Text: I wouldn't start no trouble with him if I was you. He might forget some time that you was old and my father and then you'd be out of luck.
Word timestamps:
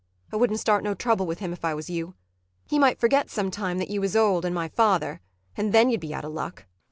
I 0.33 0.35
wouldn't 0.35 0.59
start 0.59 0.83
no 0.83 0.95
trouble 0.95 1.27
with 1.27 1.37
him 1.37 1.53
if 1.53 1.63
I 1.63 1.75
was 1.75 1.87
you. 1.87 2.15
He 2.67 2.79
might 2.79 2.99
forget 2.99 3.29
some 3.29 3.51
time 3.51 3.77
that 3.77 3.91
you 3.91 4.01
was 4.01 4.15
old 4.15 4.45
and 4.45 4.55
my 4.55 4.67
father 4.67 5.21
and 5.55 5.73
then 5.73 5.91
you'd 5.91 6.01
be 6.01 6.11
out 6.11 6.25
of 6.25 6.31
luck. 6.33 6.65